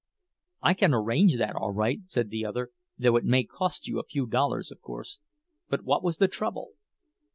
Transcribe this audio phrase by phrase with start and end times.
[0.63, 4.25] "I can arrange that all right," said the other—"though it may cost you a few
[4.25, 5.19] dollars, of course.
[5.69, 6.71] But what was the trouble?"